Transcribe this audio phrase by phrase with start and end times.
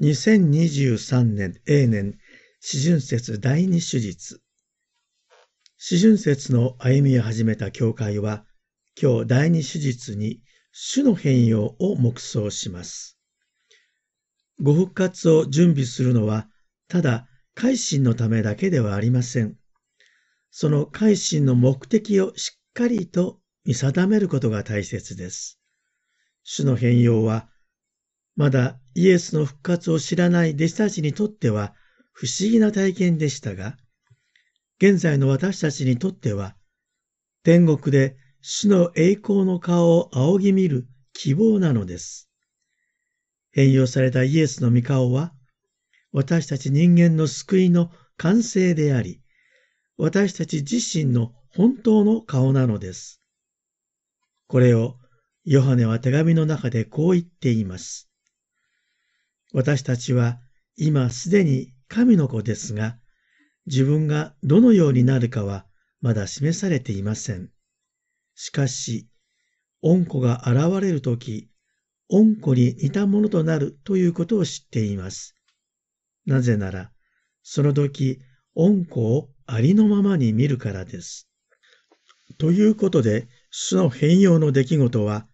[0.00, 2.18] 2023年永年
[2.58, 4.40] 四旬節第二手術
[5.76, 8.46] 四旬節の歩みを始めた教会は
[9.00, 10.40] 今日第二手術に
[10.72, 13.18] 主の変容を黙想します。
[14.62, 16.48] ご復活を準備するのは
[16.88, 19.56] ただ改心のためだけではありません。
[20.50, 25.60] その改心の目的をしっかりと見定めることが大切です。
[26.42, 27.50] 主の変容は
[28.34, 31.74] まだイエスの復活を知らない弟子たちにとっては
[32.12, 33.76] 不思議な体験でしたが、
[34.78, 36.56] 現在の私たちにとっては、
[37.44, 42.28] 天国で主の栄光の顔を仰ぎ見る希望なのです。
[43.52, 45.34] 変容されたイエスの御顔は、
[46.12, 49.20] 私たち人間の救いの完成であり、
[49.96, 53.22] 私たち自身の本当の顔なのです。
[54.46, 54.96] これを
[55.44, 58.09] ヨハネは手紙の中でこう言っています。
[59.52, 60.38] 私たちは
[60.76, 62.98] 今すでに神の子ですが、
[63.66, 65.66] 自分がどのようになるかは
[66.00, 67.50] まだ示されていません。
[68.34, 69.08] しかし、
[69.82, 71.50] 恩子が現れるとき、
[72.08, 75.34] 恩子に似たものとなるということを知っています。
[76.26, 76.90] なぜなら、
[77.42, 78.20] その時、
[78.54, 81.28] 恩子をありのままに見るからです。
[82.38, 85.26] ということで、主の変容の出来事は、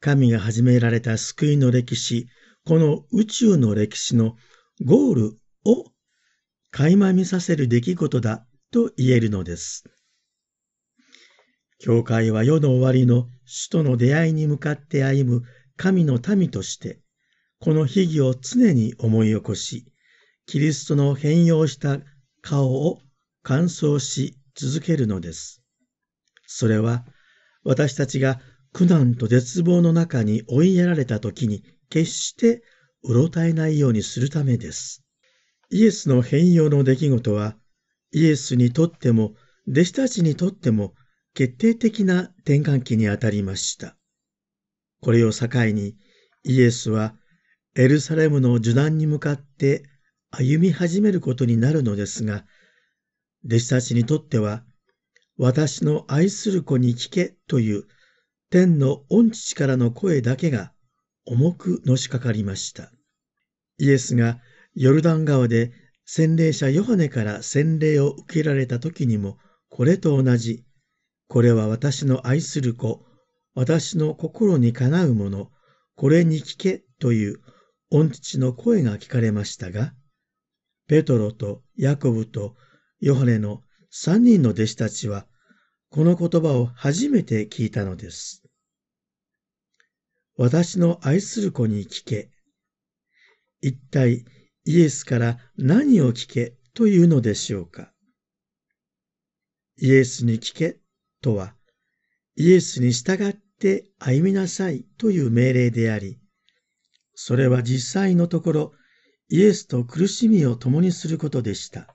[0.00, 2.28] 神が始められた救いの歴史、
[2.66, 4.36] この宇宙の歴史の
[4.82, 5.84] ゴールを
[6.70, 9.84] 垣間見させる出来事だと言えるのです。
[11.78, 15.42] 教会は世の終わりの主との出会いに向かって歩む
[15.76, 17.00] 神の民として、
[17.60, 19.84] この秘儀を常に思い起こし、
[20.46, 21.98] キリストの変容した
[22.40, 23.02] 顔を
[23.42, 25.62] 乾燥し続けるのです。
[26.46, 27.04] それは
[27.62, 28.40] 私たちが
[28.72, 32.62] 苦難と絶望の中に追いやられた時に決して
[33.02, 35.02] うろたえないようにするためです。
[35.70, 37.56] イエスの変容の出来事は、
[38.12, 39.34] イエスにとっても、
[39.68, 40.94] 弟子たちにとっても、
[41.34, 43.96] 決定的な転換期にあたりました。
[45.00, 45.96] これを境に、
[46.44, 47.16] イエスは、
[47.74, 49.84] エルサレムの受難に向かって
[50.30, 52.46] 歩み始めることになるのですが、
[53.44, 54.64] 弟子たちにとっては、
[55.36, 57.84] 私の愛する子に聞けという
[58.50, 60.73] 天の御父からの声だけが
[61.26, 62.90] 重くのしかかりました。
[63.78, 64.40] イエスが
[64.74, 65.72] ヨルダン川で
[66.04, 70.64] 洗礼者ヨハネから洗礼を受けられた時にもこれと同じ、
[71.26, 73.04] これは私の愛する子、
[73.54, 75.50] 私の心にかなうもの、
[75.96, 77.40] これに聞けという
[77.90, 79.94] 御父の声が聞かれましたが、
[80.86, 82.54] ペトロとヤコブと
[83.00, 85.26] ヨハネの三人の弟子たちは、
[85.90, 88.43] この言葉を初めて聞いたのです。
[90.36, 92.30] 私の愛する子に聞け。
[93.60, 94.24] 一体
[94.64, 97.92] イエスから何を聞けというのでしょうか。
[99.78, 100.78] イエスに聞け
[101.20, 101.54] とは、
[102.36, 106.18] イエスに従って歩みなさいという命令であり、
[107.14, 108.72] それは実際のところ、
[109.28, 111.94] イエスと苦しみを共にすることでした。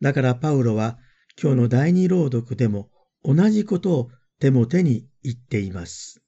[0.00, 0.98] だからパウロは
[1.40, 2.90] 今日の第二朗読でも
[3.24, 4.10] 同じことを
[4.40, 6.23] 手も手に言っています。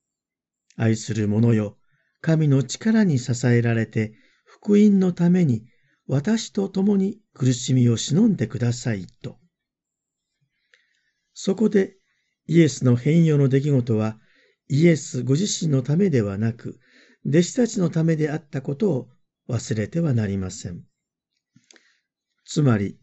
[0.76, 1.78] 愛する者よ、
[2.20, 4.14] 神の力に支えられて、
[4.44, 5.66] 福音のために
[6.06, 9.38] 私と共に苦しみを忍んでくださいと。
[11.34, 11.96] そこで
[12.46, 14.18] イエスの変容の出来事は
[14.68, 16.80] イエスご自身のためではなく
[17.26, 19.08] 弟子たちのためであったことを
[19.48, 20.84] 忘れてはなりません。
[22.44, 22.98] つまり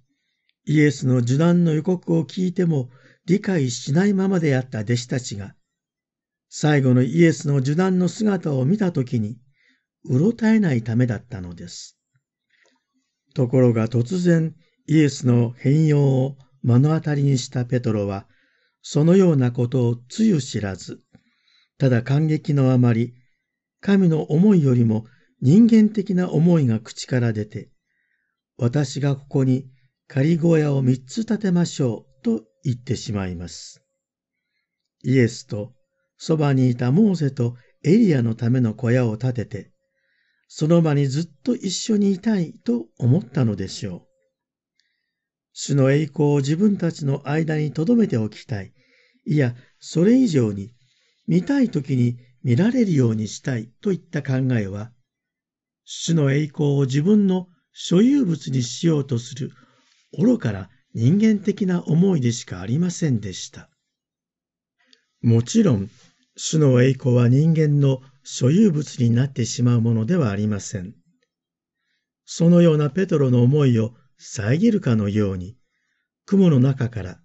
[0.66, 2.90] イエスの受難の予告を聞いても
[3.26, 5.56] 理解しないままであった弟子たちが
[6.56, 9.40] 最後のイエスの受難の姿を見たときに、
[10.06, 11.98] うろたえないためだったのです。
[13.34, 14.54] ところが突然、
[14.86, 18.28] イエスの変容を目の当たりにしたペトロは、
[18.84, 21.02] そのようなことをつゆ知らず、
[21.80, 23.16] ただ感激のあまり、
[23.82, 25.08] 神の思いよりも
[25.42, 27.72] 人間的な思いが口から出て、
[28.58, 29.66] 私がここに
[30.08, 33.84] 仮小屋を三つ建てましょうと言ってしまいます。
[35.04, 35.74] イエスと
[36.26, 39.72] そばにいたモーセとエリアのための小屋を建てて、
[40.48, 44.02] その場にずっと一緒にいたいと思ったのでしょう。
[45.52, 48.72] 主の栄光を自分たちの間に留めておきたい。
[49.26, 50.74] いや、それ以上に、
[51.28, 54.94] 見たい時に見られるようにしたいといった考えは、
[55.84, 59.52] 主の栄光を自分の所有物にしようとする
[60.18, 63.70] 愚から人間的な思いでしかありませんでした。
[65.22, 65.90] もちろん、
[66.36, 70.96] 主の栄光は人間の所有物になってしまうものではありません。
[72.26, 75.58] そのようなペトロの思いを遮るかのように、
[76.26, 77.20] 雲の中から、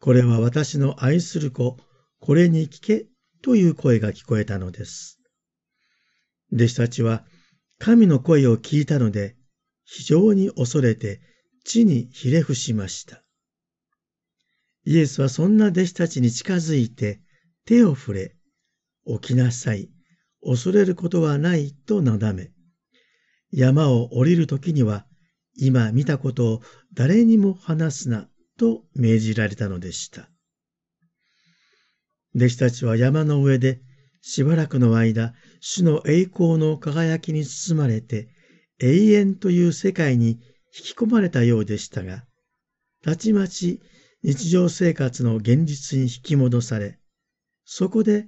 [0.00, 1.76] これは私の愛する子、
[2.20, 3.06] これに聞け
[3.42, 5.20] という声が聞こえたのです。
[6.52, 7.24] 弟子たちは
[7.78, 9.36] 神の声を聞いたので、
[9.84, 11.20] 非常に恐れて
[11.64, 13.22] 地にひれ伏しました。
[14.84, 17.20] イエスはそんな弟子たちに近づいて
[17.68, 18.34] 手を触れ、
[19.20, 19.90] 起きなさい、
[20.42, 22.50] 恐れることはないとなだめ、
[23.52, 25.04] 山を降りるときには、
[25.54, 26.62] 今見たことを
[26.94, 28.26] 誰にも話すな
[28.56, 30.30] と命じられたのでした。
[32.34, 33.82] 弟子たちは山の上で
[34.22, 38.30] しばらくの間、主の栄光の輝きに包まれて、
[38.80, 40.38] 永遠という世界に引
[40.72, 42.24] き込まれたようでしたが、
[43.02, 43.82] たちまち
[44.22, 46.97] 日常生活の現実に引き戻され、
[47.70, 48.26] そこで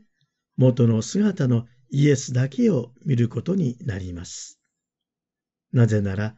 [0.59, 4.61] 元の姿のイエスだけを見ることになります。
[5.73, 6.37] なぜなら、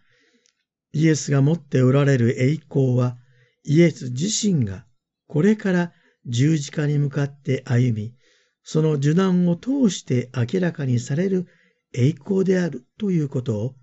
[0.92, 3.18] イエスが持っておられる栄光は、
[3.64, 4.86] イエス自身が
[5.26, 5.92] これから
[6.26, 8.14] 十字架に向かって歩み、
[8.62, 11.48] その受難を通して明らかにされる
[11.92, 13.74] 栄光であるということを、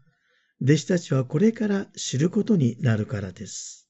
[0.63, 3.89] 弟子たちはこれから知ることになるからです。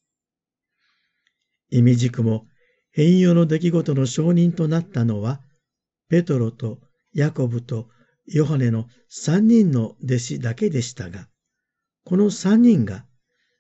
[1.70, 2.48] 意味軸も
[2.92, 5.42] 変容の出来事の証人となったのは、
[6.10, 6.80] ペトロと
[7.14, 7.88] ヤコブと
[8.26, 11.28] ヨハネの三人の弟子だけでしたが、
[12.04, 13.06] この三人が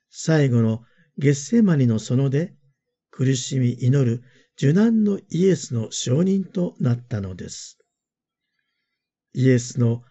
[0.09, 0.83] 最後の
[1.17, 2.53] ゲッセマニの園で
[3.11, 4.23] 苦しみ祈る
[4.55, 7.77] 受難のイエスの証人となったのです。
[9.33, 10.03] イエスの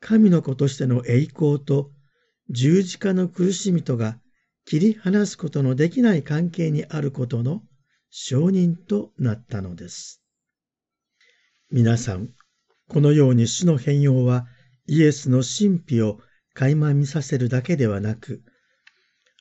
[0.00, 1.90] 神の子としての栄光と
[2.50, 4.18] 十字架の苦しみとが
[4.64, 7.62] 切り離すことのできない関係にあることの
[8.14, 10.22] 証人となったのです。
[11.70, 12.28] 皆さん、
[12.90, 14.46] このように主の変容は
[14.86, 16.20] イエスの神秘を
[16.52, 18.42] 垣間見させるだけではなく、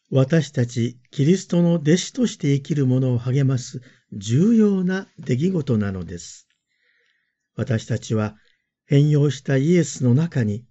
[0.10, 3.82] 私たちキリストの弟子として生きる者を励ます
[4.14, 6.48] 重要な出来事なのです。
[7.58, 8.38] 私たちは
[8.86, 10.64] 変容したイエスの中に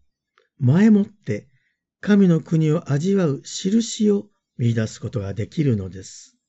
[0.58, 1.48] 前もって
[2.00, 6.39] 神の国を味わう印を見出すことができるのです。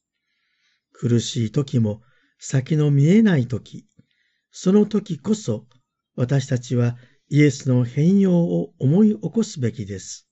[1.01, 2.03] 苦しい時も
[2.38, 3.88] 先の見えない時、
[4.51, 5.65] その時こそ
[6.15, 6.95] 私たちは
[7.27, 10.27] イエスの変容を思い起こすべきです。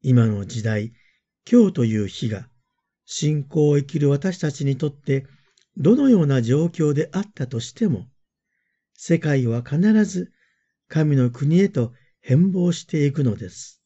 [0.00, 0.94] 今の時代、
[1.46, 2.48] 今日という日が、
[3.04, 5.26] 信仰を生きる私たちにとって
[5.76, 8.06] どのような状況であったとしても、
[8.94, 10.32] 世界は必ず
[10.88, 11.92] 神の国へと
[12.22, 13.82] 変貌していくのです。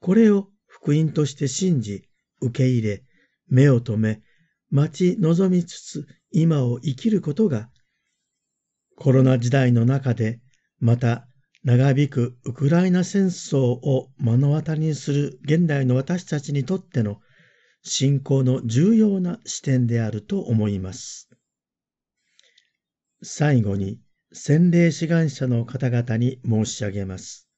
[0.00, 2.02] これを福音として信じ、
[2.40, 3.04] 受け入れ、
[3.46, 4.22] 目を留め、
[4.70, 7.70] 待ち望みつつ今を生きることが、
[8.96, 10.40] コロナ時代の中で
[10.80, 11.28] また、
[11.64, 17.20] 長引くウクライナ戦争を目の当たりにする現代の私たちにとっての
[17.82, 21.28] 信仰の重要な視点であると思います。
[23.22, 24.00] 最後に、
[24.32, 27.48] 洗礼志願者の方々に申し上げます。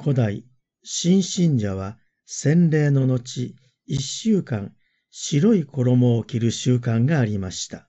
[0.00, 0.46] 古代、
[0.82, 3.54] 新信者は洗礼の後、
[3.86, 4.74] 一週間、
[5.14, 7.86] 白い衣を着る習慣がありました。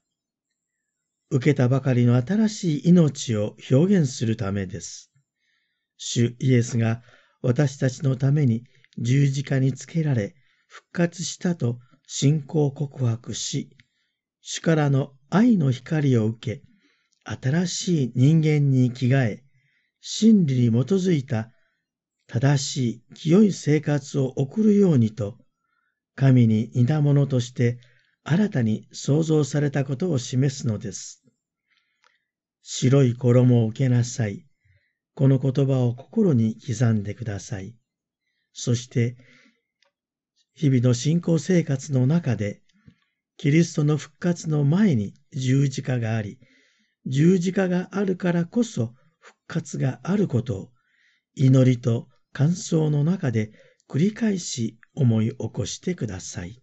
[1.30, 5.10] 受けたばかりの新しい命を表現するためです。
[5.96, 7.02] 主イエスが
[7.42, 8.66] 私たちのために
[8.98, 10.36] 十字架につけられ
[10.68, 13.70] 復活したと信仰告白し、
[14.42, 16.64] 主からの愛の光を受け、
[17.24, 19.46] 新しい人間に生きがえ、
[20.02, 21.54] 真理に基づいた
[22.28, 25.38] 正しい清い生活を送るようにと、
[26.16, 27.80] 神に似たものとして
[28.24, 31.24] 新たに創造されたことを示すのです。
[32.62, 34.46] 白い衣を受けなさい。
[35.16, 37.76] この言葉を心に刻んでください。
[38.54, 39.18] そして、
[40.56, 42.62] 日々の信仰生活の中で、
[43.38, 46.40] キリストの復活の前に十字架があり、
[47.06, 50.70] 十字架があるからこそ復活があることを、
[51.36, 53.52] 祈りと感想の中で
[53.90, 56.63] 繰り返し思い起こしてください。